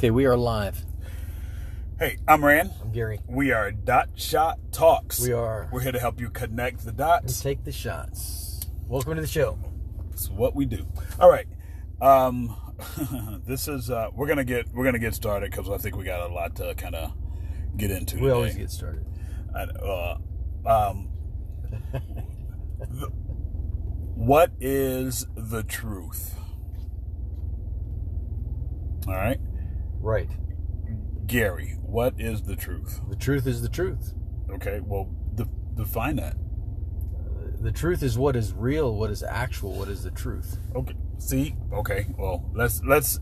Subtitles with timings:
[0.00, 0.82] Okay, we are live.
[1.98, 2.70] Hey, I'm Rand.
[2.80, 3.20] I'm Gary.
[3.28, 5.20] We are Dot Shot Talks.
[5.20, 5.68] We are.
[5.70, 7.42] We're here to help you connect the dots.
[7.42, 8.60] take the shots.
[8.88, 9.58] Welcome to the show.
[10.10, 10.86] It's what we do.
[11.20, 11.44] All right.
[12.00, 12.56] Um,
[13.46, 16.30] this is uh, we're gonna get we're gonna get started because I think we got
[16.30, 17.12] a lot to kind of
[17.76, 18.16] get into.
[18.16, 18.32] We today.
[18.32, 19.04] always get started.
[19.54, 20.16] I- uh,
[20.64, 21.10] um,
[22.80, 23.12] the-
[24.16, 26.36] what is the truth?
[29.06, 29.38] All right,
[30.00, 30.28] Right.
[31.26, 31.76] Gary.
[31.82, 33.00] What is the truth?
[33.08, 34.12] The truth is the truth.
[34.50, 34.80] Okay.
[34.82, 36.36] Well, de- define that.
[37.60, 40.56] The truth is what is real, what is actual, what is the truth.
[40.74, 40.94] Okay.
[41.18, 41.56] See.
[41.72, 42.06] Okay.
[42.18, 43.20] Well, let's let's.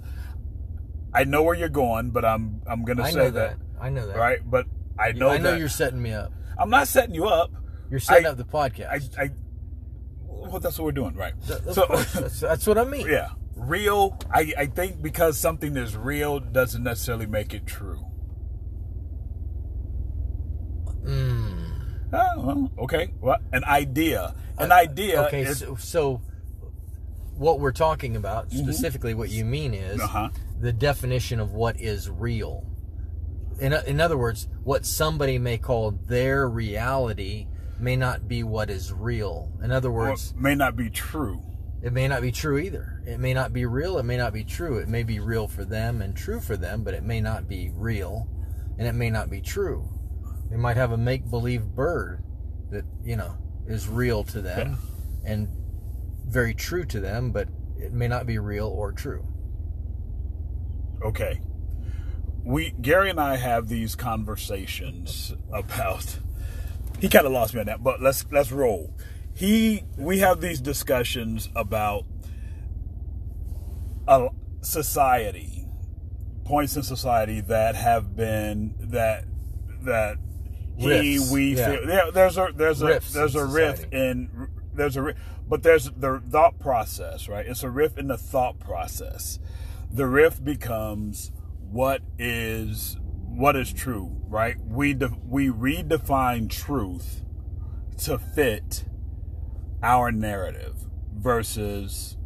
[1.12, 3.82] I know where you're going, but I'm I'm gonna I say know that, that.
[3.82, 4.16] I know that.
[4.16, 4.38] right.
[4.48, 4.66] But
[4.98, 6.32] I know I know that you're setting me up.
[6.56, 7.50] I'm not setting you up.
[7.90, 9.18] You're setting I- up the podcast.
[9.18, 9.30] I I.
[10.22, 11.34] Well, that's what we're doing, right?
[11.50, 11.86] Of So.
[11.86, 13.06] course, that's, that's what I mean.
[13.08, 13.30] Yeah.
[13.58, 18.04] Real, I, I think because something is real doesn't necessarily make it true.
[21.04, 21.72] Mm.
[22.12, 23.12] Oh, well, okay.
[23.20, 24.34] Well, an idea.
[24.58, 25.58] An idea Okay, is.
[25.58, 26.22] so, so
[27.36, 30.30] what we're talking about, specifically what you mean is Uh-huh.
[30.60, 32.64] the definition of what is real.
[33.60, 37.46] In, in other words, what somebody may call their reality
[37.78, 39.52] may not be what is real.
[39.62, 41.42] In other or words, may not be true.
[41.82, 43.02] It may not be true either.
[43.06, 44.78] It may not be real, it may not be true.
[44.78, 47.70] It may be real for them and true for them, but it may not be
[47.74, 48.28] real
[48.78, 49.88] and it may not be true.
[50.50, 52.22] They might have a make believe bird
[52.70, 54.78] that, you know, is real to them
[55.24, 55.48] and
[56.26, 57.48] very true to them, but
[57.78, 59.26] it may not be real or true.
[61.04, 61.40] Okay.
[62.44, 66.18] We Gary and I have these conversations about
[66.98, 68.94] he kind of lost me on that, but let's let's roll.
[69.38, 72.04] He we have these discussions about
[74.08, 74.30] a
[74.62, 75.64] society,
[76.44, 79.26] points in society that have been that
[79.82, 80.16] that
[80.76, 81.70] he Rifts, we yeah.
[81.70, 83.96] feel yeah, there's a there's a there's a rift society.
[83.96, 85.14] in there's a
[85.48, 89.38] but there's the thought process right it's a rift in the thought process
[89.88, 91.30] the rift becomes
[91.70, 97.22] what is what is true right we de- we redefine truth
[97.98, 98.84] to fit
[99.82, 100.76] our narrative
[101.14, 102.16] versus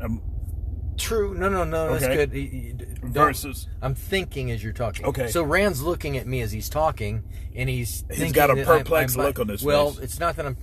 [0.00, 0.22] um,
[0.96, 1.34] True.
[1.34, 1.92] No, no, no.
[1.92, 2.14] That's Okay.
[2.16, 2.32] good.
[2.32, 5.04] Y- y- d- don't- versus I'm thinking as you're talking.
[5.06, 5.26] Okay.
[5.28, 7.24] So Rand's looking at me as he's talking,
[7.56, 9.66] and he's He's got a that I'm- perplexed I'm- look on his face.
[9.66, 10.04] well, face.
[10.04, 10.56] it's not that I'm.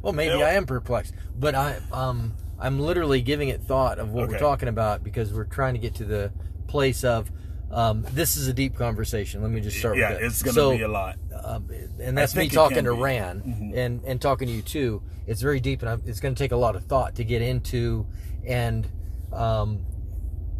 [0.00, 0.46] Well, maybe Yeah.
[0.46, 4.38] I am perplexed, but I um I'm literally giving it thought of what we're Okay.
[4.44, 6.32] talking about because we're trying to get to the
[6.66, 7.30] place of.
[7.70, 9.42] Um, this is a deep conversation.
[9.42, 10.26] Let me just start yeah with that.
[10.26, 11.18] it's gonna So, be a lot
[11.50, 11.68] um,
[12.00, 12.98] and that's me talking to be.
[13.42, 13.78] Mm-hmm.
[13.78, 15.02] And and talking to you too.
[15.26, 17.42] It's very deep, and I'm, it's going to take a lot of thought to get
[17.42, 18.06] into.
[18.46, 18.86] And
[19.32, 19.84] um,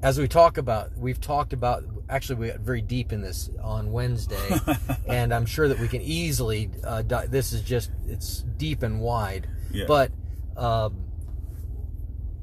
[0.03, 1.84] as we talk about, we've talked about.
[2.09, 4.37] Actually, we got very deep in this on Wednesday,
[5.09, 6.71] and I'm sure that we can easily.
[6.83, 9.84] Uh, di- this is just it's deep and wide, Yeah.
[9.87, 10.12] but.
[10.57, 11.05] Um,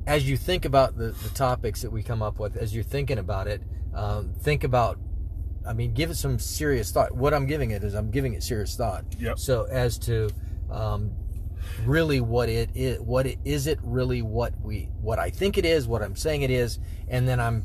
[0.07, 3.17] as you think about the, the topics that we come up with, as you're thinking
[3.17, 3.61] about it,
[3.93, 4.97] um, think about,
[5.67, 7.11] I mean, give it some serious thought.
[7.15, 9.03] What I'm giving it is I'm giving it serious thought.
[9.19, 9.37] Yep.
[9.39, 10.29] So as to
[10.71, 11.11] um,
[11.85, 15.65] really what it is, what it, is it really what we, what I think it
[15.65, 16.79] is, what I'm saying it is,
[17.09, 17.63] and then I'm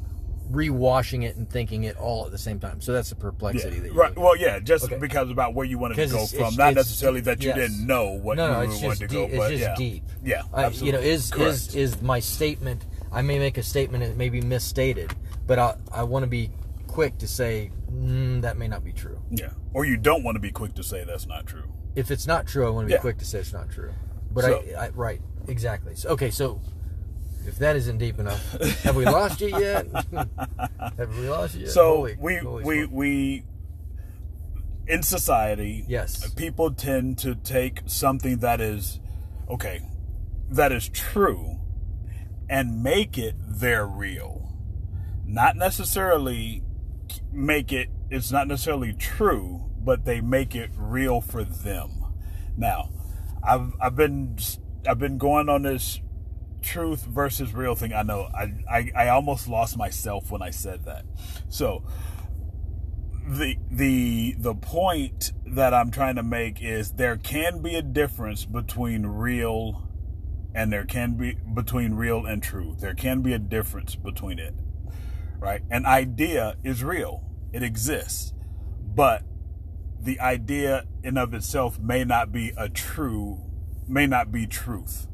[0.51, 2.81] rewashing it and thinking it all at the same time.
[2.81, 4.99] So that's the perplexity that you're right well yeah just Okay.
[4.99, 7.49] because about where you wanted to go it's- from it's- not it's- necessarily that you
[7.51, 7.57] yes.
[7.57, 9.17] didn't know what no, you no, were it's wanting just to deep.
[9.19, 10.03] go It's but just yeah deep.
[10.23, 11.49] yeah I, you know, is Correct.
[11.49, 12.85] is is my statement?
[13.11, 15.15] I may make a statement that may be misstated,
[15.47, 16.51] but I I want to be
[16.93, 19.19] quick to say mm, that may not be true.
[19.31, 22.27] yeah or you don't want to be quick to say that's not true If it's
[22.27, 23.01] not true, I want to be Yeah.
[23.07, 23.93] quick to say it's not true.
[24.31, 25.95] But So- I, I right exactly.
[25.95, 26.61] So, okay, so
[27.47, 28.43] if that isn't deep enough,
[28.85, 29.87] have we lost you yet?
[30.99, 31.71] have we lost you yet?
[31.71, 32.91] so Holy- we holy we smoke.
[32.93, 33.45] we
[34.87, 36.29] in society Yes.
[36.35, 39.01] people tend to take something that is
[39.49, 39.79] okay
[40.51, 41.59] that is true
[42.51, 44.53] and make it their real
[45.25, 46.63] not necessarily
[47.33, 52.05] make it it's not necessarily true but they make it real for them
[52.57, 52.91] now
[53.43, 54.37] i've i've been
[54.89, 56.01] i've been going on this
[56.61, 60.85] truth versus real thing i know i i, I almost lost myself when i said
[60.85, 61.05] that
[61.49, 61.83] so
[63.27, 68.45] the the the point that I'm trying to make is there can be a difference
[68.45, 69.89] between real
[70.55, 72.77] and there can be between real and true.
[72.79, 74.55] There can be a difference between it.
[75.43, 75.63] Right?
[75.71, 77.25] An idea is real.
[77.53, 78.33] It exists.
[78.95, 79.23] But
[80.01, 83.41] the idea in of itself may not be a true
[83.89, 85.07] may not be truth.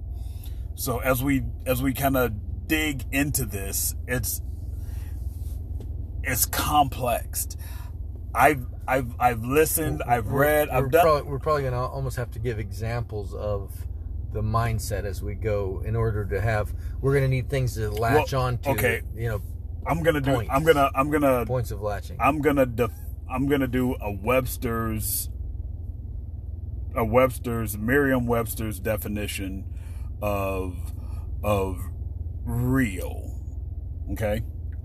[0.74, 4.42] So as we as we kind of dig into this, it's
[6.22, 7.48] it's complex.
[8.34, 11.02] I've I've I've listened, I've We're- read, we're I've done.
[11.02, 13.72] Probably, we're probably gonna almost have to give examples of
[14.32, 16.72] the mindset as we go in order to have.
[17.00, 18.70] We're gonna need things to latch Well, on to.
[18.70, 19.02] okay.
[19.14, 19.42] You know,
[19.86, 20.32] I'm gonna do.
[20.32, 20.50] points.
[20.52, 20.90] I'm gonna.
[20.94, 21.46] I'm gonna.
[21.46, 22.16] points of latching.
[22.20, 22.66] I'm gonna.
[22.66, 22.90] Def,
[23.30, 25.30] I'm gonna do a Webster's.
[26.96, 29.66] A Webster's Merriam-Webster's definition
[30.20, 30.76] of
[31.44, 31.80] of
[32.44, 33.40] real.
[34.12, 34.42] Okay,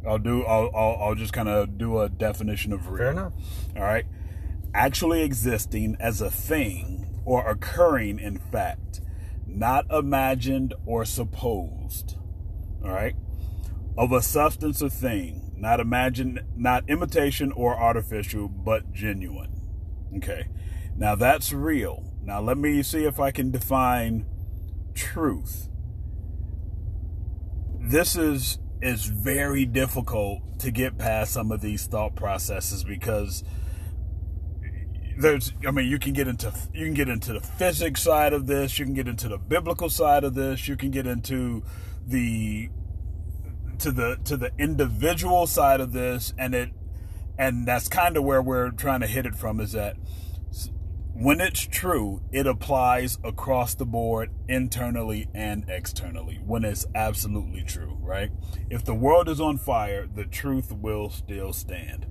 [0.07, 0.44] I'll do.
[0.44, 0.69] I'll.
[0.75, 2.98] I'll, I'll just kind of do a definition of real.
[2.98, 3.34] Fair enough.
[3.75, 4.06] All right.
[4.74, 9.01] Actually existing as a thing or occurring in fact,
[9.45, 12.18] not imagined or supposed.
[12.84, 13.16] All right.
[13.95, 19.62] Of a substance or thing, not imagined, not imitation or artificial, but genuine.
[20.18, 20.48] Okay.
[20.95, 22.12] Now that's real.
[22.24, 24.25] Now let me see if I can define
[24.94, 25.69] truth.
[27.80, 33.44] This is is very difficult to get past some of these thought processes because
[35.18, 38.48] there's I mean you can get into you can get into the physics side of
[38.48, 41.63] this, you can get into the biblical side of this, you can get into
[42.06, 42.69] the
[43.83, 46.69] to the to the individual side of this and it
[47.38, 49.97] and that's kind of where we're trying to hit it from is that
[51.15, 57.97] when it's true, it applies across the board, internally and externally, when it's absolutely true,
[58.01, 58.31] right?
[58.69, 62.07] If the world is on fire, the truth will still stand.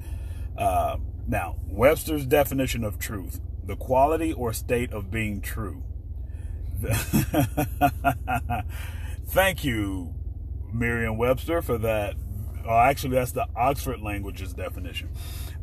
[0.57, 5.83] Uh, now, Webster's definition of truth the quality or state of being true.
[9.27, 10.15] Thank you,
[10.73, 12.15] Merriam Webster, for that.
[12.67, 15.11] Oh, actually, that's the Oxford Languages definition.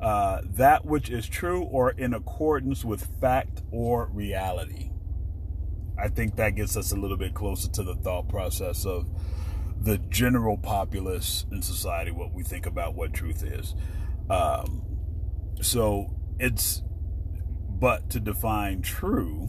[0.01, 4.91] Uh, that which is true or in accordance with fact or reality.
[5.97, 9.07] I think that gets us a little bit closer to the thought process of
[9.81, 13.75] the general populace in society, what we think about what truth is.
[14.29, 14.83] Um,
[15.61, 16.83] so it's,
[17.69, 19.47] but to define true,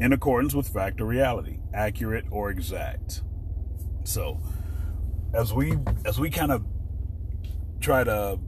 [0.00, 3.22] in accordance with fact or reality, accurate or exact.
[4.04, 4.40] So,
[5.34, 6.64] as we as we kind of
[7.80, 8.38] try to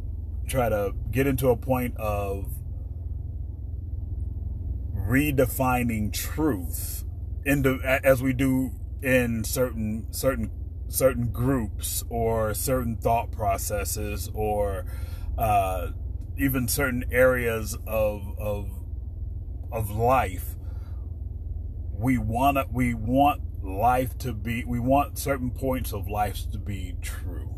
[0.47, 2.53] try to get into a point of
[4.95, 7.05] redefining truth
[7.45, 10.51] in the, as we do in certain certain
[10.89, 14.85] certain groups or certain thought processes or
[15.39, 15.89] uh,
[16.37, 18.71] even certain areas of of
[19.71, 20.57] of life
[21.99, 26.59] we want to, we want life to be we want certain points of life to
[26.59, 27.53] be true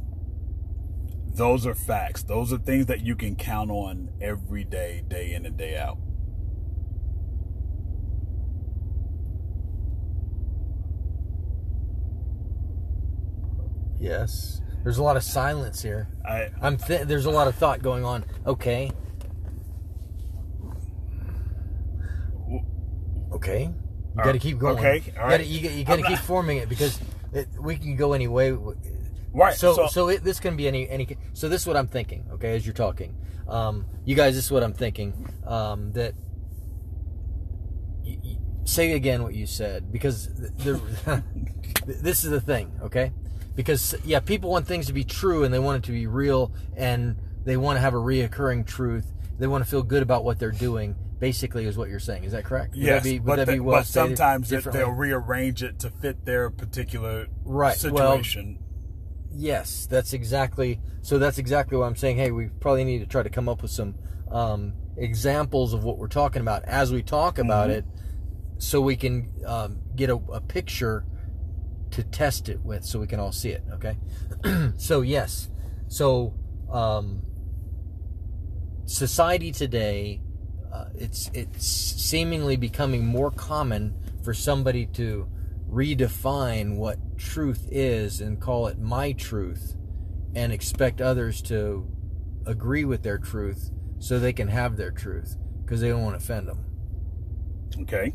[1.34, 5.44] those are facts those are things that you can count on every day day in
[5.44, 5.98] and day out
[14.00, 14.60] Yes.
[14.84, 16.08] There's a lot of silence here.
[16.24, 18.24] i I'm th- there's a lot of thought going on.
[18.46, 18.90] Okay.
[23.32, 23.70] Okay.
[24.18, 24.78] You got to keep going.
[24.78, 27.00] okay, You got to you, got- you to keep not- forming it because
[27.32, 28.50] it, we can go any way.
[29.32, 31.16] right So so, it, this can be any any.
[31.34, 32.26] So this is what I'm thinking.
[32.32, 33.14] Okay, as you're talking,
[33.46, 35.28] um, you guys, this is what I'm thinking.
[35.46, 36.14] Um, that
[38.04, 40.80] y- y- say again what you said because the,
[41.86, 42.72] this is the thing.
[42.82, 43.12] Okay,
[43.54, 46.52] because yeah, people want things to be true and they want it to be real
[46.76, 49.06] and they want to have a reoccurring truth.
[49.38, 50.96] They want to feel good about what they're doing.
[51.18, 52.24] Basically, is what you're saying.
[52.24, 52.74] Is that correct?
[52.74, 55.78] Would yes that be, would but, the- be well but sometimes it, they'll rearrange it
[55.80, 58.58] to fit their particular Right, well- situation
[59.30, 60.80] Yes, that's exactly.
[61.02, 62.16] So that's exactly what I'm saying.
[62.16, 63.94] Hey, we probably need to try to come up with some
[64.32, 67.74] um, examples of what we're talking about as we talk about Mhm.
[67.74, 67.84] it,
[68.56, 71.04] so we can um, get a, a picture
[71.90, 73.62] to test it with, so we can all see it.
[73.74, 73.98] Okay.
[74.78, 75.50] so yes,
[75.88, 76.34] so
[76.72, 77.22] um,
[78.86, 80.20] society today,
[80.78, 85.28] uh, it's it's seemingly becoming more common for somebody to
[85.68, 89.76] redefine what truth is and call it my truth
[90.36, 91.86] and expect others to
[92.46, 96.24] agree with their truth so they can have their truth because they don't want to
[96.24, 96.64] offend them
[97.82, 98.14] okay.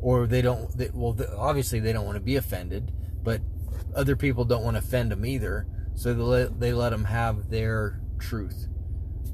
[0.00, 3.40] Or they don't they, well obviously they don't want to be offended but
[3.96, 7.48] other people don't want to offend them either so they let, they let them have
[7.48, 8.68] their truth.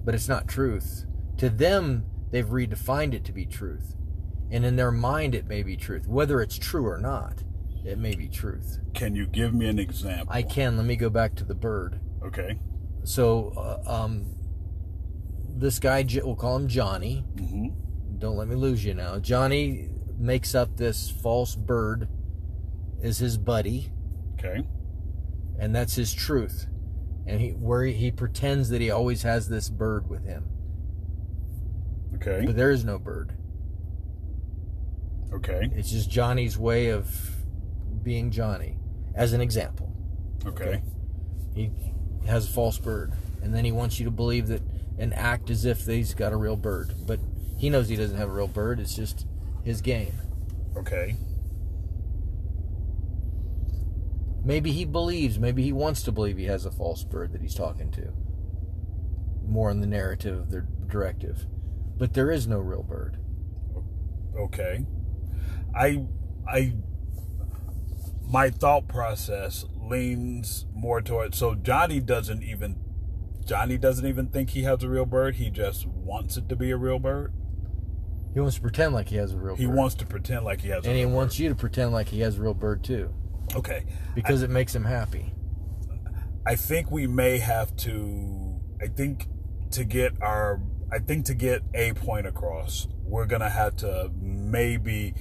[0.04, 1.06] But it's not truth
[1.40, 3.96] to them they've redefined it to be truth.
[4.52, 7.42] And in their mind it may be truth whether it's true or not
[7.84, 8.78] it may be truth.
[8.94, 10.28] Can you give me an example?
[10.30, 10.76] I can.
[10.76, 11.98] Let me go back to the bird.
[12.22, 12.58] Okay.
[13.04, 14.36] So uh, um
[15.56, 17.24] this guy, we'll call him johnny.
[17.36, 18.18] Mm-hmm.
[18.18, 19.18] don't let me lose you now.
[19.18, 22.08] Johnny makes up this false bird
[23.02, 23.90] is his buddy,
[24.38, 24.66] okay.
[25.58, 26.66] And that's his truth.
[27.26, 30.48] And he where he, he pretends that he always has this bird with him,
[32.20, 32.44] Okay.
[32.44, 33.32] but there is no bird.
[35.32, 35.70] Okay.
[35.74, 37.08] It's just Johnny's way of
[38.02, 38.76] being Johnny,
[39.14, 39.92] as an example.
[40.44, 40.82] Okay.
[41.54, 41.70] He
[42.26, 43.12] has a false bird,
[43.42, 44.62] and then he wants you to believe that
[44.98, 47.18] and act as if he's got a real bird, but
[47.56, 48.78] he knows he doesn't have a real bird.
[48.80, 49.26] It's just
[49.64, 50.12] his game.
[50.76, 51.16] Okay.
[54.44, 57.54] Maybe he believes, maybe he wants to believe he has a false bird that he's
[57.54, 58.12] talking to.
[59.46, 61.46] More in the narrative of the directive.
[62.00, 63.18] But there is no real bird.
[64.36, 64.86] Okay.
[65.76, 66.06] I
[66.48, 66.72] I
[68.26, 72.76] my thought process leans more toward so Johnny doesn't even
[73.44, 75.36] Johnny doesn't even think he has a real bird.
[75.36, 77.34] He just wants it to be a real bird.
[78.32, 79.74] He wants to pretend like he has a real He bird.
[79.76, 82.08] wants to pretend like he has a and he real wants you to pretend like
[82.08, 83.12] he has a real bird too.
[83.54, 83.84] Okay.
[84.14, 85.34] Because it makes him happy.
[86.46, 89.26] I think we may have to I think
[89.72, 90.62] to get our
[90.92, 95.14] I think to get a point across, we're going to have to maybe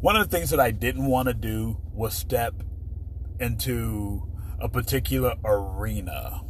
[0.00, 2.54] one of the things that I didn't want to do was step
[3.38, 4.28] into
[4.60, 6.42] a particular arena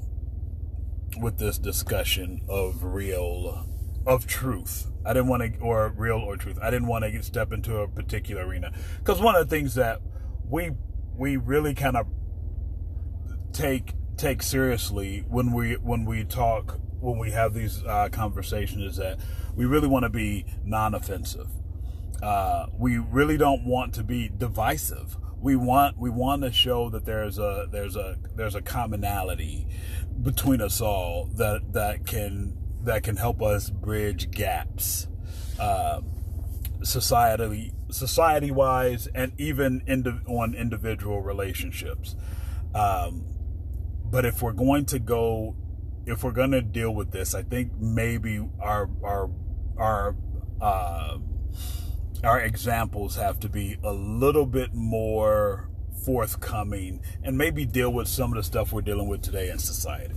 [1.18, 3.68] with this discussion of real
[4.06, 4.90] of truth.
[5.04, 6.58] I didn't want to or real or truth.
[6.62, 8.72] I didn't want to step into a particular arena
[9.04, 10.00] cuz one of the things that
[10.48, 10.72] we
[11.16, 12.06] we really kind of
[13.52, 18.96] take take seriously when we when we talk when we have these uh, conversations is
[18.96, 19.18] that
[19.54, 21.48] we really want to be non-offensive.
[22.22, 25.16] Uh, we really don't want to be divisive.
[25.40, 29.66] We want we want to show that there's a there's a there's a commonality
[30.22, 35.08] between us all that that can that can help us bridge gaps,
[35.58, 36.00] uh,
[36.82, 42.14] societally society wise, and even indi- on individual relationships.
[42.72, 43.26] Um,
[44.04, 45.56] but if we're going to go
[46.06, 49.30] if we're to deal with this i think maybe our our
[49.78, 50.16] our
[50.60, 51.18] uh,
[52.22, 55.68] our examples have to be a little bit more
[56.04, 60.14] forthcoming and maybe deal with some of the stuff we're dealing with today in society.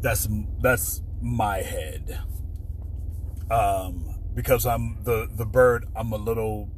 [0.00, 0.28] That's
[0.60, 2.20] that's my head.
[3.50, 6.68] Um because i'm the the bird i'm a little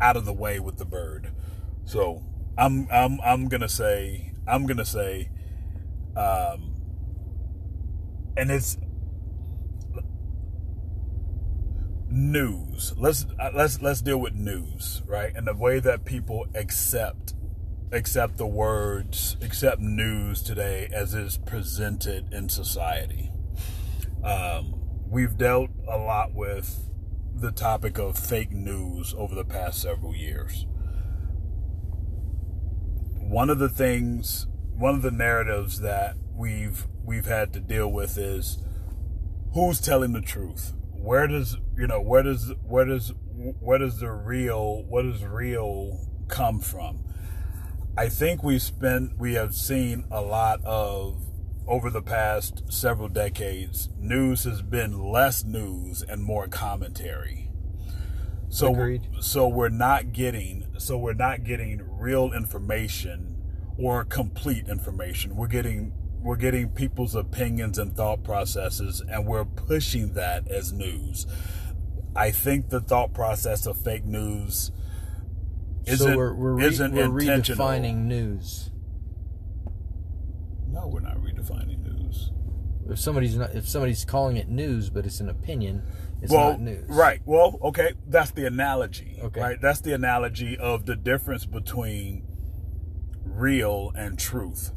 [0.00, 1.30] out of the way with the bird.
[1.84, 2.24] So
[2.56, 5.30] i'm i'm i'm gonna say i'm gonna say
[6.16, 6.74] um,
[8.36, 8.76] and it's
[12.08, 12.94] news.
[12.96, 15.32] Let's uh, let's let's deal with news, right?
[15.34, 17.34] And the way that people accept
[17.92, 23.30] accept the words, accept news today as is presented in society.
[24.24, 26.88] Um, we've dealt a lot with
[27.34, 30.66] the topic of fake news over the past several years.
[33.18, 38.16] One of the things one of the narratives that we've we've had to deal with
[38.16, 38.58] is
[39.52, 40.72] who's telling the truth?
[40.92, 43.12] Where does you know where does where does
[43.60, 47.04] where does the real what does real come from?
[47.96, 51.22] I think we spent we have seen a lot of
[51.66, 57.50] over the past several decades news has been less news and more commentary.
[58.48, 59.08] So Agreed.
[59.20, 63.31] so we're not getting so we're not getting real information
[63.78, 65.36] or complete information.
[65.36, 71.26] We're getting we're getting people's opinions and thought processes and we're pushing that as news.
[72.14, 74.70] I think the thought process of fake news
[75.86, 78.70] isn't, so we're, we're, re- isn't we're redefining news.
[80.68, 82.30] No, we're not redefining news.
[82.88, 85.82] If somebody's not, if somebody's calling it news, but it's an opinion,
[86.20, 86.88] it's well, not news.
[86.88, 87.20] right.
[87.24, 89.18] Well, okay, that's the analogy.
[89.22, 89.40] Okay.
[89.40, 89.60] Right?
[89.60, 92.26] That's the analogy of the difference between
[93.24, 94.72] real and truth.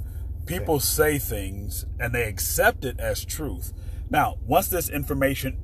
[0.45, 3.73] People say things and they accept it as truth.
[4.09, 5.57] Now, once this information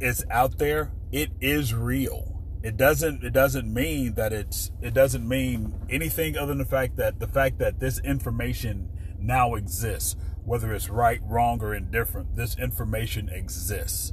[0.00, 2.40] is out there, it is real.
[2.62, 6.96] It doesn't it doesn't mean that it's it doesn't mean anything other than the fact
[6.96, 8.88] that the fact that this information
[9.18, 10.14] now exists,
[10.44, 14.12] whether it's right, wrong, or indifferent, this information exists.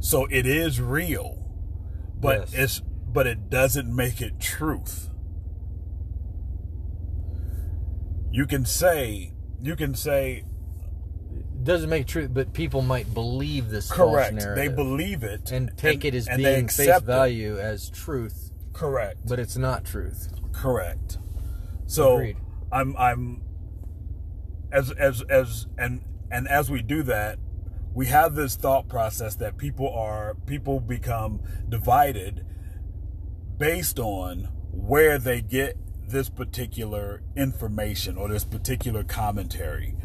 [0.00, 1.40] So it is real.
[2.18, 2.54] But Yes.
[2.54, 5.10] it's but it doesn't make it truth.
[8.34, 10.42] You can say you can say
[11.54, 14.44] It doesn't make truth, but people might believe this correct.
[14.56, 17.06] They believe it and take it as and they being face accept it.
[17.06, 19.20] value as truth, Correct.
[19.24, 20.32] but it's not truth.
[20.50, 21.18] Correct.
[21.86, 22.36] So Agreed.
[22.72, 23.42] I'm I'm
[24.72, 27.38] as as as and and as we do that,
[27.94, 32.44] we have this thought process that people are people become divided
[33.58, 35.76] based on where they get
[36.14, 39.96] this particular information or this particular commentary,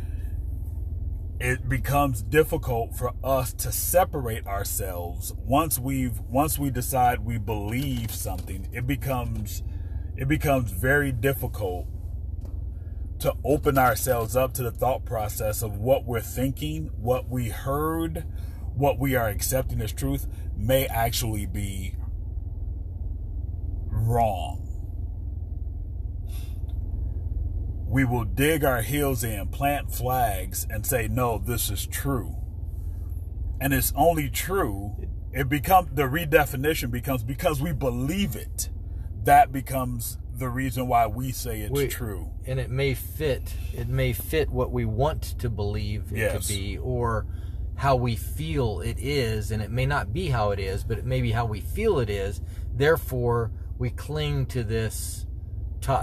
[1.39, 5.31] it becomes difficult for us to separate ourselves.
[5.37, 9.61] Once we've once we decide we believe something it becomes
[10.17, 11.85] it becomes very difficult
[13.19, 18.25] to open ourselves up to the thought process of what we're thinking what we heard
[18.73, 20.25] what we are accepting as truth
[20.57, 21.93] may actually be
[23.91, 24.68] wrong
[27.89, 32.35] we will dig our heels in, plant flags, and say, no, this is true.
[33.59, 34.95] And it's only true.
[35.33, 38.69] It becomes the redefinition becomes because we believe it.
[39.23, 42.29] That becomes the reason why we say it's We- true.
[42.45, 46.47] and it may fit it may fit what we want to believe it Yes.
[46.47, 47.25] to be or
[47.75, 51.05] how we feel it is and it may not be how it is but it
[51.05, 52.39] may be how we feel it is
[52.73, 55.25] therefore we cling to this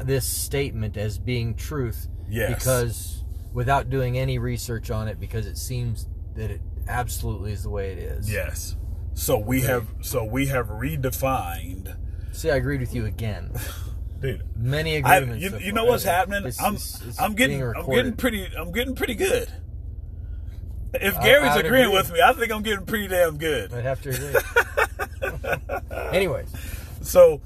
[0.04, 2.54] this statement as being truth Yes.
[2.54, 7.70] because without doing any research on it because it seems that it absolutely is the
[7.70, 8.76] way it is Yes.
[9.14, 11.96] So we have so we have redefined
[12.32, 13.50] see i agreed with you again
[14.20, 14.42] dude.
[14.56, 16.40] many I, agreements you, you know what's happening?
[16.40, 19.48] It's- I'm it's- it's I'm getting I'm getting pretty I'm getting pretty good.
[20.94, 21.96] If Gary's I agreeing agree.
[21.96, 23.72] with me, I think I'm getting pretty damn good.
[23.72, 24.40] i'd have to agree
[26.12, 26.48] anyways
[27.02, 27.40] So,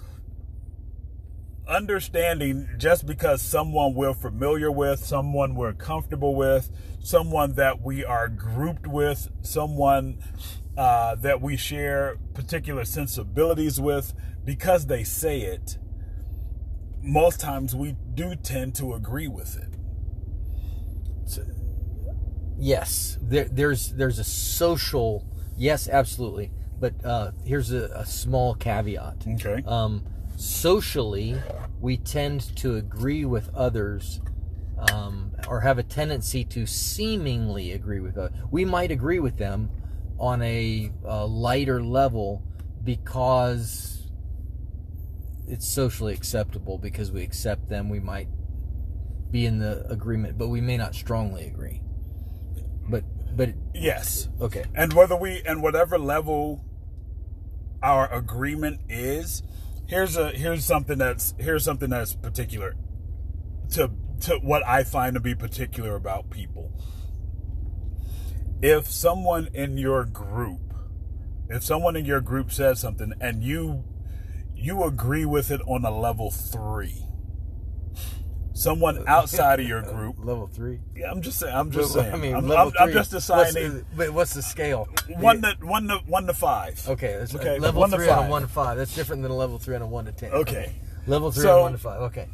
[1.70, 6.70] understanding just because someone we're familiar with, someone we're comfortable with,
[7.02, 10.18] someone that we are grouped with, someone
[10.76, 14.12] uh, that we share particular sensibilities with,
[14.44, 15.78] because they say it,
[17.02, 19.70] most times we do tend to agree with it.
[22.58, 26.50] Yes, there, there's there's a social yes, absolutely.
[26.78, 29.26] But uh, here's a, a small caveat.
[29.26, 29.62] Okay.
[29.66, 30.04] Um,
[30.40, 31.36] socially,
[31.80, 34.20] we tend to agree with others,
[34.90, 38.36] um, or have a tendency to seemingly agree with others.
[38.50, 39.70] We might agree with them
[40.18, 42.42] on a, uh lighter level
[42.84, 44.10] because
[45.46, 47.88] it's socially acceptable because we accept them.
[47.88, 48.28] We might
[49.30, 51.82] be in the agreement, but we may not strongly agree.
[52.88, 53.04] But
[53.36, 54.28] but Yes.
[54.40, 54.64] okay.
[54.74, 56.64] and whether we and whatever level
[57.82, 59.42] our agreement is
[59.90, 62.76] here's a here's something that's here's something that's particular
[63.72, 66.72] to to what i find to be particular about people.
[68.62, 70.74] If someone in your group
[71.48, 73.84] if someone in your group says something and you
[74.54, 77.06] you agree with it on a level 3
[78.60, 80.80] someone outside of your uh, group Level three.
[80.94, 83.12] yeah, i'm just saying i'm just saying I mean, I'm, level I'm, I'm three- just
[83.12, 84.88] what's assigning the- what's the scale?
[85.18, 86.86] one to one to one to five.
[86.88, 88.76] Okay, it's Okay, level one to three on a one to five.
[88.76, 90.32] That's different than a level three on a one to ten.
[90.32, 90.72] Okay.
[91.06, 92.00] Level three So- on one to five.
[92.02, 92.28] Okay.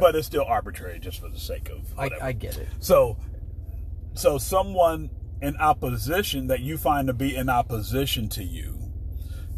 [0.00, 2.10] but it's still arbitrary just for the sake of I.
[2.20, 2.68] I get it.
[2.80, 3.18] so,
[4.14, 5.10] so someone
[5.42, 8.78] in opposition that you find to be in opposition to you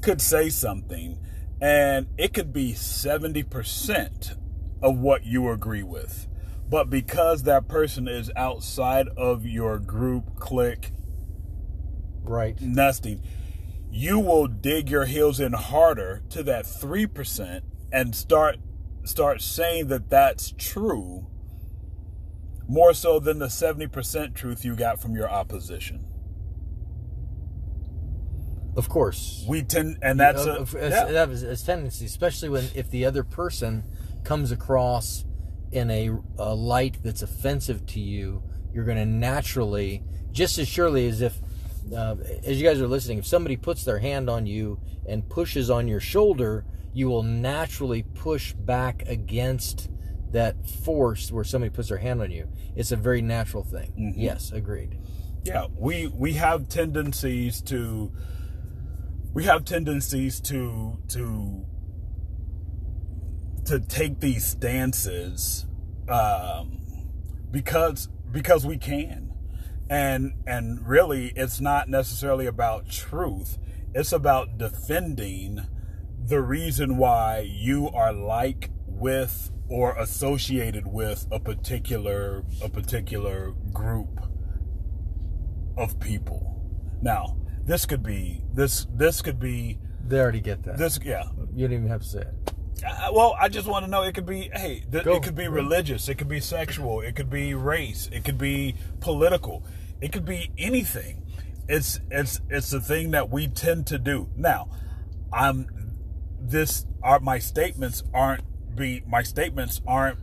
[0.02, 1.18] could say something,
[1.60, 4.34] and it could be seventy percent
[4.82, 6.28] of what you agree with,
[6.68, 10.90] but because that person is outside of your group clique
[12.22, 12.60] Right.
[12.60, 13.22] nesting,
[13.90, 18.56] you will dig your heels in harder to that three percent and start
[19.04, 21.26] start saying that that's true
[22.66, 26.06] more so than the 70% truth you got from your opposition.
[28.76, 29.44] Of course.
[29.46, 31.04] We tend, and that's a, yeah.
[31.04, 33.84] that is a tendency, especially when if the other person
[34.24, 35.24] comes across
[35.72, 41.08] in a, a light that's offensive to you, you're going to naturally, just as surely
[41.08, 41.38] as if,
[41.94, 45.70] uh, as you guys are listening, if somebody puts their hand on you and pushes
[45.70, 49.90] on your shoulder, you will naturally push back against
[50.30, 52.48] that force where somebody puts their hand on you.
[52.74, 53.92] It's a very natural thing.
[53.98, 54.20] Mm-hmm.
[54.20, 54.98] Yes, agreed.
[55.44, 58.12] yeah, we we have tendencies to
[59.32, 61.66] we have tendencies to to
[63.66, 65.66] to take these stances
[66.08, 66.78] um,
[67.50, 69.32] because because we can,
[69.88, 73.58] and and really it's not necessarily about truth.
[73.94, 75.66] It's about defending
[76.26, 84.20] the reason why you are like with or associated with a particular a particular group
[85.76, 86.60] of people.
[87.02, 90.76] Now, this could be this this could be They already get that.
[90.76, 91.24] this yeah.
[91.54, 92.53] you don't even have to say it.
[92.82, 94.02] Uh, well, I just want to know.
[94.02, 97.30] It could be hey, th- it could be religious, it could be sexual, it could
[97.30, 99.64] be race, it could be political,
[100.00, 101.22] it could be anything.
[101.68, 104.28] It's it's it's the thing that we tend to do.
[104.36, 104.68] Now,
[105.32, 105.66] I'm
[106.40, 108.42] this are my statements aren't
[108.76, 110.18] be my statements aren't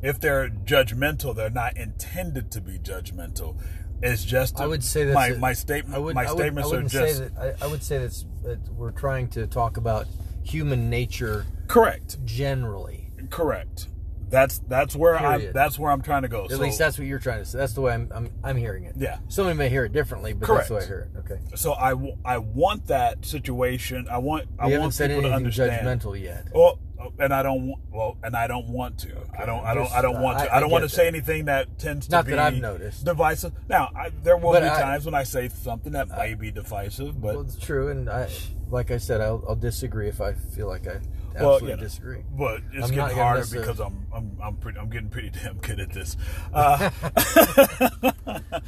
[0.00, 3.56] if they're judgmental, they're not intended to be judgmental.
[4.00, 5.96] It's just I would say that my my statement.
[5.96, 7.56] I would, my I would, statements I are just say that.
[7.60, 10.06] I, I would say that's that we're trying to talk about
[10.48, 12.24] human nature correct.
[12.24, 13.10] generally.
[13.30, 13.88] Correct.
[14.30, 15.38] That's that's where I'm.
[15.40, 15.54] Period.
[15.54, 16.44] That's where I'm trying to go.
[16.44, 17.58] At least that's what you're trying to say.
[17.58, 18.94] That's the way I'm I'm, I'm hearing it.
[18.96, 19.18] Yeah.
[19.28, 21.18] Somebody may hear it differently, but that's the way I hear it.
[21.20, 21.40] Okay.
[21.54, 24.06] so I, w- I want that situation.
[24.10, 26.00] I want I haven't want said people to anything understand.
[26.00, 26.48] judgmental yet.
[26.54, 26.78] Well,
[27.18, 29.14] and I don't wa- well, and I don't want to.
[29.38, 29.64] I don't.
[29.64, 29.90] I don't.
[29.92, 30.52] I don't want to.
[30.52, 32.38] I- I, don't I want to get say anything that tends to Not be that
[32.40, 33.04] I've noticed.
[33.04, 33.52] divisive.
[33.68, 37.20] Now, I, there will But be times when I say something that may be divisive,
[37.20, 38.28] but Well, it's true, and I,
[38.70, 40.98] like I said, I'll, I'll disagree if I feel like I
[41.40, 42.22] well, absolutely know, disagree.
[42.36, 45.80] But it's I'm getting harder because I'm I'm I'm pretty I'm getting pretty damn good
[45.80, 46.16] at this.
[46.52, 46.90] Uh,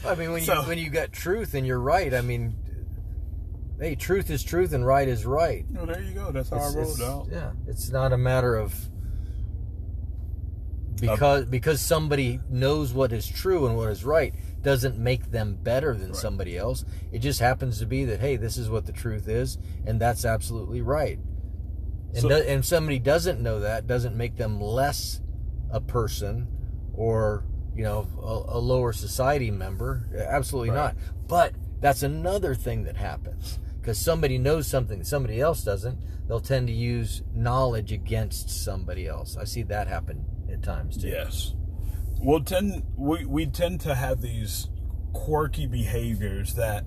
[0.04, 2.56] I mean, when So- you when you got truth and you're right, I mean,
[3.80, 5.64] hey, truth is truth and right is right.
[5.70, 6.30] well, there you go.
[6.30, 7.28] That's how It's- I roll, it's- dog.
[7.32, 8.88] Yeah, it's not a matter of
[11.00, 15.94] because because somebody knows what is true and what is right doesn't make them better
[15.94, 16.84] than somebody else.
[17.10, 20.24] It just happens to be that hey, this is what the truth is, and that's
[20.26, 21.18] absolutely right.
[22.12, 25.22] And So- do, and somebody doesn't know that doesn't make them less
[25.70, 26.48] a person
[26.92, 30.06] or you know a, a lower society member.
[30.28, 30.76] Absolutely Right.
[30.76, 30.96] not.
[31.28, 35.98] But that's another thing that happens because somebody knows something that somebody else doesn't.
[36.28, 39.36] They'll tend to use knowledge against somebody else.
[39.36, 41.08] I see that happen at times too.
[41.08, 41.54] Yes.
[42.18, 44.68] We'll tend we, we tend to have these
[45.12, 46.84] quirky behaviors that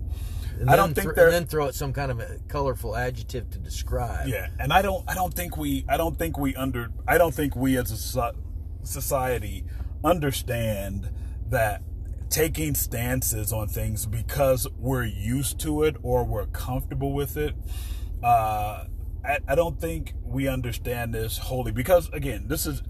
[0.60, 2.96] And I don't think thro- they're and then throw out some kind of a colorful
[2.96, 4.28] adjective to describe.
[4.28, 7.34] yeah, and I don't I don't think we I don't think we under I don't
[7.34, 8.32] think we as a
[8.86, 9.66] society
[10.04, 11.10] understand
[11.50, 11.82] that
[12.34, 17.54] taking stances on things because we're used to it or we're comfortable with it
[18.24, 18.86] uh
[19.24, 22.82] I, I don't think we understand this wholly because again this is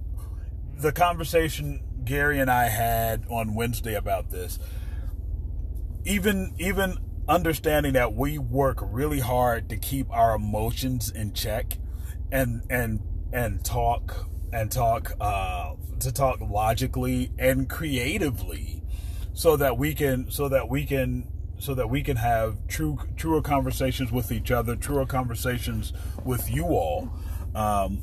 [0.78, 4.60] the conversation Gary and I had on Wednesday about this.
[6.06, 11.78] Even even understanding that we work really hard to keep our emotions in check
[12.32, 13.00] and and
[13.32, 18.83] and talk and talk uh to talk logically and creatively
[19.34, 21.28] so that we can so that we can
[21.60, 25.94] so that we can have true truer conversations with each other truer conversations
[26.24, 27.10] with you all
[27.56, 28.02] um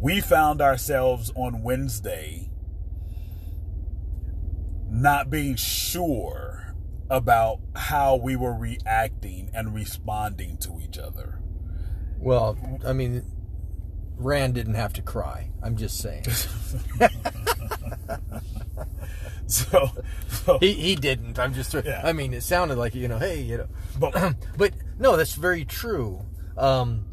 [0.00, 2.50] we found ourselves on Wednesday
[4.90, 6.74] not being sure
[7.10, 11.40] about how we were reacting and responding to each other.
[12.18, 13.24] Well, I mean,
[14.16, 15.50] Rand didn't have to cry.
[15.62, 16.24] I'm just saying.
[19.70, 19.90] So,
[20.28, 21.38] so he he didn't.
[21.38, 21.72] I'm just.
[21.72, 22.02] Yeah.
[22.04, 23.68] I mean, it sounded like you know, hey, you know.
[23.98, 26.26] but but no, that's very true.
[26.58, 27.06] Um,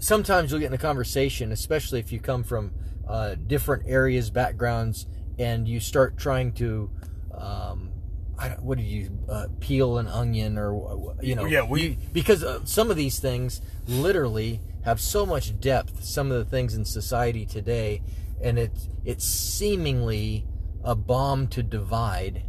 [0.00, 2.72] sometimes you'll get in a conversation, especially if you come from
[3.06, 5.06] uh, different areas, backgrounds,
[5.38, 6.90] and you start trying to,
[7.32, 7.92] um,
[8.38, 11.44] I don't, what do you uh, peel an onion or you know?
[11.44, 16.02] Yeah, we- you- because uh, some of these things literally have so much depth.
[16.04, 18.02] Some of the things in society today,
[18.42, 18.72] and it
[19.04, 20.46] it's seemingly
[20.84, 22.42] a bomb to divide.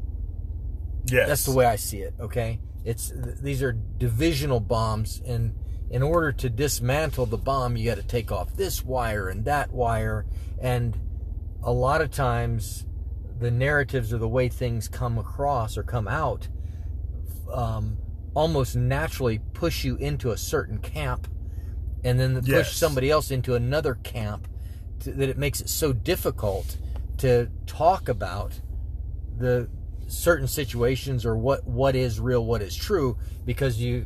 [1.06, 2.13] yes, That's the way I see it.
[2.19, 5.56] Okay, it's these are divisional bombs, and
[5.89, 9.71] in order to dismantle the bomb, you got to take off this wire and that
[9.71, 10.26] wire,
[10.62, 10.98] and
[11.63, 12.86] a lot of times,
[13.39, 16.48] the narratives or the way things come across or come out,
[17.52, 17.98] um,
[18.34, 21.28] almost naturally push you into a certain camp,
[22.04, 22.74] and then push Yes.
[22.74, 24.48] somebody else into another camp,
[25.00, 26.78] to, that it makes it so difficult
[27.17, 28.60] to talk about
[29.38, 29.69] the
[30.08, 34.06] certain situations or what what is real what is true because you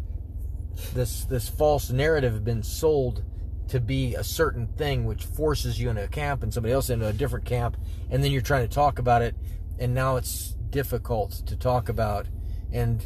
[0.93, 3.23] this this false narrative has been sold
[3.67, 7.05] to be a certain thing which forces you into a camp and somebody else into
[7.05, 7.75] a different camp
[8.09, 9.35] and then you're trying to talk about it
[9.77, 12.27] and now it's difficult to talk about
[12.71, 13.05] and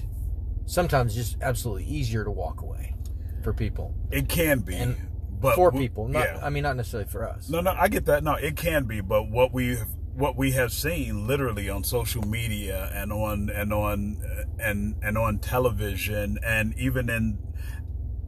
[0.65, 2.95] sometimes just absolutely easier to walk away
[3.43, 3.93] for people.
[4.11, 4.95] It can be, and
[5.43, 6.39] but for we- people not yeah.
[6.41, 8.23] i mean not necessarily for us No, no, I get that.
[8.23, 9.75] No, it can be, but what we
[10.15, 14.21] what we have seen literally on social media and on and on
[14.59, 17.37] and and on television and even in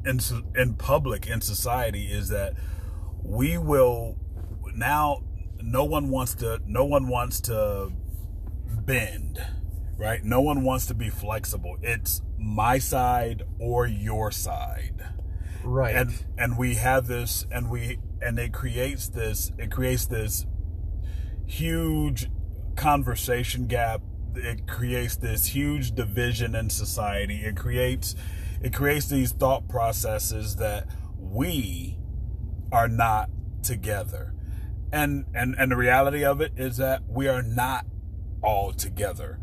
[0.05, 0.19] in
[0.55, 2.53] in public in society is that
[3.23, 4.17] we will
[4.75, 5.23] now
[5.61, 7.91] no one wants to no one wants to
[8.83, 9.39] bend
[9.97, 15.01] right no one wants to be flexible it's my side or your side
[15.65, 20.45] right and and we have this and we and it creates this it creates this
[21.45, 22.29] huge
[22.75, 24.01] conversation gap
[24.35, 28.15] it creates this huge division in society it creates
[28.61, 30.87] it creates these thought processes that
[31.19, 31.97] we
[32.71, 33.29] are not
[33.61, 34.33] together.
[34.91, 37.85] And and and the reality of it is that we are not
[38.41, 39.39] all together.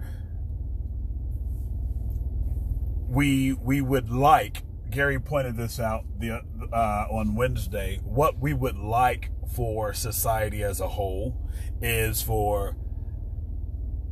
[3.08, 8.00] We we would like Gary pointed this out the uh, on Wednesday.
[8.04, 11.36] What we would like for society as a whole
[11.80, 12.76] is for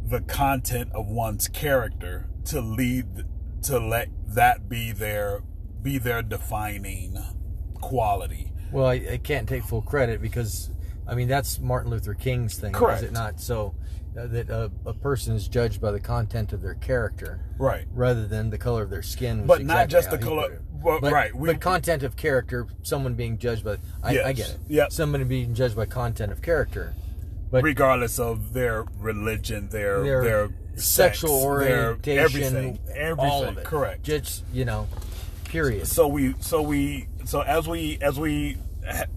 [0.06, 3.06] the content of one's character to lead
[3.62, 5.42] to let that be their
[5.82, 7.18] be their defining
[7.74, 8.52] quality.
[8.72, 10.70] Well, I, I can't take full credit because
[11.06, 13.02] I mean that's Martin Luther King's thing, Correct.
[13.02, 13.40] is it not?
[13.40, 13.74] So
[14.18, 17.86] uh, that a, a person is judged by the content of their character Right.
[17.92, 19.46] rather than the color of their skin.
[19.46, 20.62] But is not just the color-.
[20.82, 23.78] Well, but, right, we- but content of character, someone being judged by.
[24.02, 24.58] I, I get it.
[24.68, 24.88] Yeah.
[24.90, 26.94] Somebody being judged by content of character,
[27.50, 33.44] but regardless of their religion, their their, their, sexual sex, their orientation, everything, everything, all
[33.44, 33.64] of it.
[33.64, 34.02] correct.
[34.02, 34.88] Just you know,
[35.44, 35.86] period.
[35.86, 38.56] So we, so we, so as we, as we,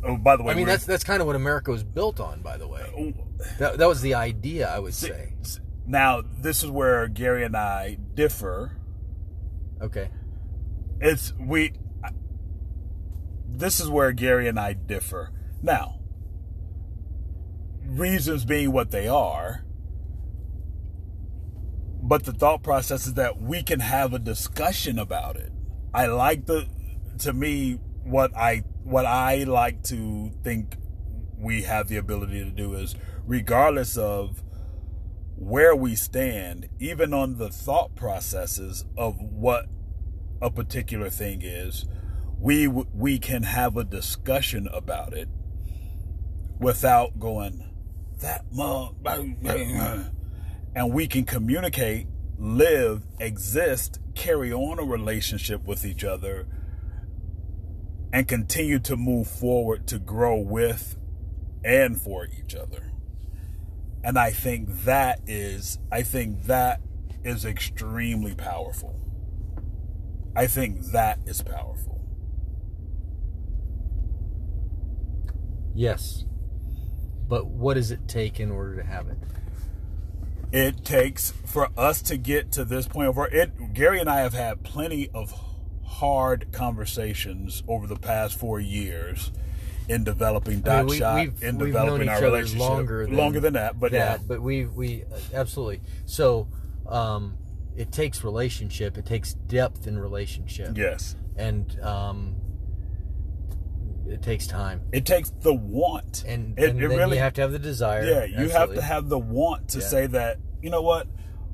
[0.04, 2.41] oh, by the way, I mean, that's that's kind of what America was built on,
[2.41, 3.13] by the way.
[3.60, 5.34] That, that was the idea, I would say.
[5.86, 8.78] now this is where Gary and I differ.
[9.82, 10.10] Okay.
[11.04, 11.74] It's we.
[13.46, 15.32] This is where Gary and I differ.
[15.62, 16.00] Now,
[17.86, 19.66] reasons being what they are,
[22.02, 25.52] but the thought process is that we can have a discussion about it.
[25.94, 26.68] I like the,
[27.20, 30.78] to me, what I what I like to think
[31.38, 34.42] we have the ability to do is, regardless of
[35.36, 39.66] where we stand, even on the thought processes of what
[40.44, 41.86] a particular thing is,
[42.38, 45.30] we we can have a discussion about it
[46.60, 47.70] without going
[48.20, 48.96] that mug,
[50.76, 56.46] and we can communicate, live, exist, carry on a relationship with each other,
[58.12, 60.98] and continue to move forward to grow with
[61.64, 62.92] and for each other.
[64.04, 66.82] And I think that is I think that
[67.24, 69.03] is extremely powerful.
[70.36, 72.02] I think that is powerful.
[75.76, 76.26] Yes.
[77.28, 79.17] But what does it take in order to have it?
[80.52, 84.34] It takes for us to get to this point over it Gary and I have
[84.34, 85.34] had plenty of
[85.84, 89.32] hard conversations over the past 4 years
[89.89, 93.17] in developing dot I mean, we- shot we've- in we've developing our relationship longer than
[93.17, 95.82] longer than that but that, yeah but we we absolutely.
[96.06, 96.48] So,
[96.88, 97.38] um,
[97.76, 98.98] it takes relationship.
[98.98, 100.78] It takes depth in relationship.
[100.78, 102.36] yes And um,
[104.08, 104.82] it takes time.
[104.92, 108.04] it takes the want And, it, and it really you have to have the desire.
[108.04, 109.86] Yeah, you have to have the want to Yeah.
[109.86, 111.08] say that, you know what,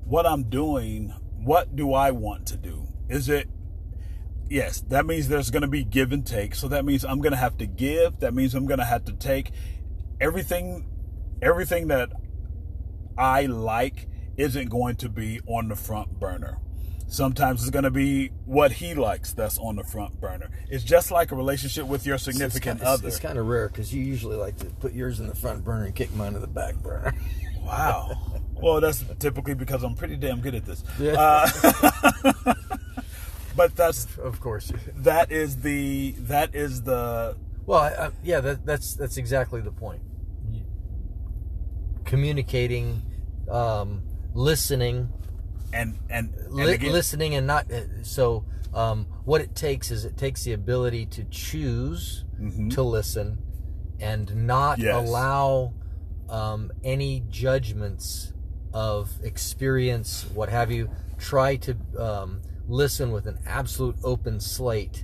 [0.06, 2.88] what I'm doing, what do I want to do?
[3.08, 3.48] Is it,
[4.50, 6.56] yes, that means there's going to be give and take.
[6.56, 8.20] So that means I'm going to have to give.
[8.20, 9.52] That means I'm going to have to take
[10.20, 10.86] everything,
[11.42, 12.12] everything that
[13.18, 14.08] I like
[14.40, 16.58] isn't going to be on the front burner.
[17.08, 20.50] Sometimes it's going to be what he likes that's on the front burner.
[20.70, 23.08] It's just like a relationship with your significant it's, other.
[23.08, 25.86] It's, kind of rare because you usually like to put yours in the front burner
[25.86, 27.14] and kick mine to the back burner.
[27.62, 28.42] Wow.
[28.56, 30.84] Well, that's typically because I'm pretty damn good at this.
[30.98, 31.14] Yeah.
[31.14, 32.54] Uh,
[33.56, 34.72] but that's of course.
[34.96, 39.72] that is the that is the Well, I, I, yeah, that, that's that's exactly the
[39.72, 40.02] point.
[42.06, 43.04] Communicating,
[43.52, 44.02] um,
[44.34, 45.10] listening,
[45.74, 48.46] and and, and li- listening, and not uh, so.
[48.72, 52.24] Um, what it takes is it takes the ability to choose
[52.70, 53.40] to listen
[54.00, 54.86] and not Mm-hmm.
[54.86, 55.08] Yes.
[55.10, 55.74] allow
[56.30, 58.32] um, any judgments
[58.72, 60.92] of experience, what have you.
[61.18, 65.04] Try to um, listen with an absolute open slate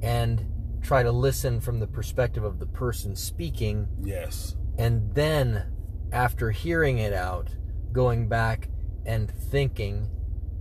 [0.00, 0.46] and
[0.80, 5.64] try to listen from the perspective of the person speaking yes, and then
[6.12, 7.48] after hearing it out
[7.92, 8.68] going back
[9.04, 10.08] and thinking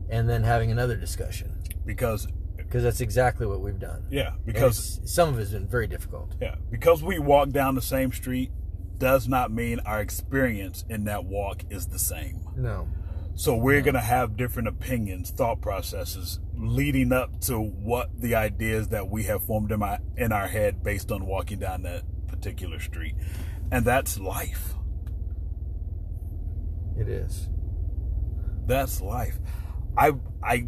[0.09, 5.29] and then having another discussion because because that's exactly what we've done yeah, because some
[5.29, 8.51] of it's been very difficult yeah, because we walk down the same street
[8.99, 12.45] does not mean our experience in that walk is the same.
[12.55, 12.87] no
[13.35, 18.89] So we're going to have different opinions, thought processes leading up to what the ideas
[18.89, 22.79] that we have formed in, my, in our head based on walking down that particular
[22.79, 23.15] street.
[23.71, 24.73] And that's life.
[26.99, 27.49] It is
[28.67, 29.37] That's life.
[29.97, 30.67] I I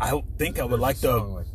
[0.00, 1.46] I think I would There's like to like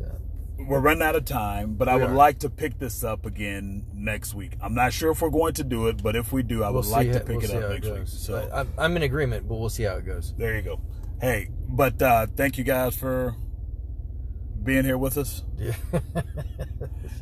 [0.58, 2.14] we're running out of time, but I would are.
[2.14, 4.56] like to pick this up again next week.
[4.60, 6.82] I'm not sure if we're going to do it, but if we do, I We'll
[6.82, 8.02] would like see to pick we'll it up how next week.
[8.06, 10.80] So I, I'm- I'm in agreement but we'll see how it goes there you go.
[11.20, 13.34] Hey, but uh, thank you guys for
[14.62, 15.44] being here with us.
[15.58, 15.74] yeah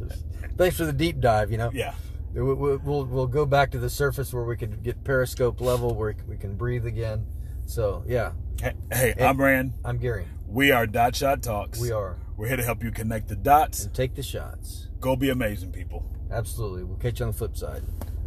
[0.01, 0.25] is-
[0.57, 1.95] thanks for the deep dive you know Yeah.
[2.37, 5.95] We- we- We'll we'll go back to the surface where we can get periscope level
[5.95, 7.27] where we can breathe again.
[7.67, 9.73] So yeah, Hey, hey I'm Rand.
[9.85, 10.27] I'm Gary.
[10.47, 11.81] We are Dot Shot Talks.
[11.81, 13.85] We are We're here to help you connect the dots.
[13.85, 14.89] and take the shots.
[15.01, 16.05] Go be amazing, people.
[16.31, 16.85] Absolutely.
[16.85, 17.83] We'll catch you on the flip side.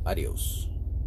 [0.05, 0.67] Adios.